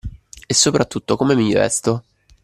[0.49, 2.03] E soprattutto come mi vesto?